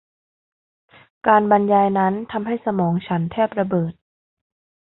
[1.27, 3.93] การบรรยายนั้นทำให้สมองฉันแทบระเบิด